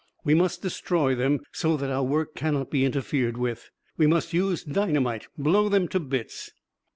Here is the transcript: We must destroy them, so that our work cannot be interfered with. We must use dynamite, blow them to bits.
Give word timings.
We 0.25 0.33
must 0.33 0.63
destroy 0.63 1.13
them, 1.13 1.41
so 1.51 1.77
that 1.77 1.91
our 1.91 2.03
work 2.03 2.33
cannot 2.33 2.71
be 2.71 2.85
interfered 2.85 3.37
with. 3.37 3.69
We 3.97 4.07
must 4.07 4.33
use 4.33 4.63
dynamite, 4.63 5.27
blow 5.37 5.69
them 5.69 5.87
to 5.89 5.99
bits. 5.99 6.49